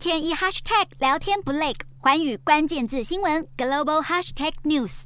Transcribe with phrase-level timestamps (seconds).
[0.00, 5.02] 天一 hashtag 聊天不累，寰宇关键字新闻 global hashtag news。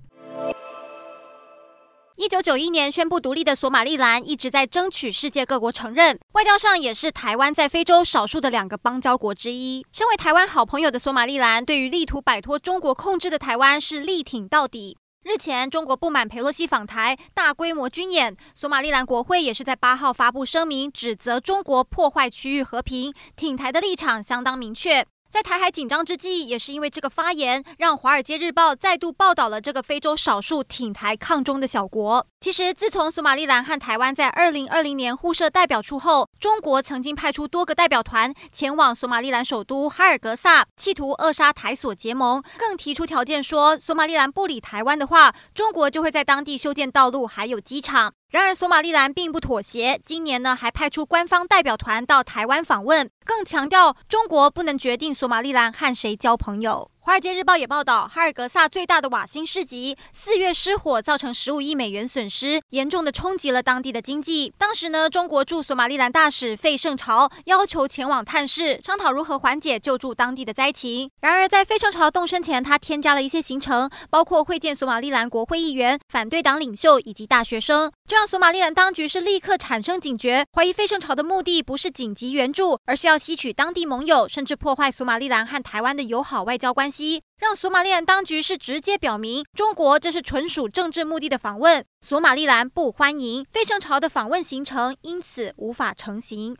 [2.15, 9.85] 一九九一年宣布独立的索马利兰一直在争取世界各国承认，外交上也是台湾在非洲少数的两个邦交国之一。
[9.91, 14.97] 身为台湾好朋友的索马利兰，对于力图摆脱中国控制的台湾是力挺到底。
[15.25, 25.07] 日前，中国不满佩洛西访台，大规模军演，索马里兰国会也是在八号发布声明，指责中国破坏区域和平，挺台的立场相当明确。
[25.35, 32.25] 在台海紧张之际，也是因为这个发言，让《华尔街日报》再度报道了这个非洲少数挺台抗中的小国。
[32.41, 48.13] 其实，自从索马利兰和台湾在二零二零年互设代表处后，中国曾经派出多个代表团前往索马利兰首都哈尔格萨，企图扼杀台索结盟，更提出条件说，索马利兰不理台湾的话，中国就会在当地修建道路还有机场。
[48.35, 56.91] 然而，索马里兰并不妥协，今年呢还派出官方代表团到台湾访问，更强调中国不能决定索马里兰和谁交朋友。
[57.07, 64.55] 《华尔街日报》也报道，哈尔格萨最大的瓦辛市集四月失火，造成十五亿美元损失，严重的冲击了当地的经济。
[64.57, 71.11] 当时呢，中国驻索马利兰大使费胜朝要求前往探视，商讨如何缓解救助当地的灾情。
[71.21, 86.94] 然而，在费胜朝动身前，他添加了一些行程，包括会见索马利兰国会议员、反对党领袖以及大学生，这让索马利兰当局是立刻产生警觉，怀疑费胜朝的目的不是紧急援助，而是要吸取当地盟友，甚至破坏索马利兰和台湾的友好外交关系。
[87.39, 96.57] 让索马利兰当局是直接表明，中国这是纯属政治目的的访问，索马里兰不欢迎，非正朝的访问行程因此无法成行。